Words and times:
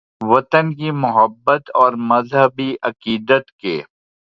،وطن 0.31 0.65
کی 0.75 0.89
محبت 1.03 1.63
اور 1.73 1.93
مذہبی 2.09 2.69
عقیدت 2.83 3.45
کے 3.53 3.75